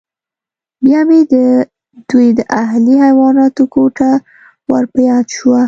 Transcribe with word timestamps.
بیا 0.83 0.99
مې 1.07 1.19
د 1.33 1.33
دوی 2.09 2.27
د 2.37 2.39
اهلي 2.61 2.95
حیواناتو 3.03 3.63
کوټه 3.73 4.11
ور 4.71 4.83
په 4.93 4.99
یاد 5.09 5.25
شوه 5.37 5.59